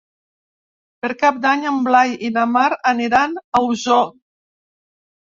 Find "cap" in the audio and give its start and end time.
1.17-1.35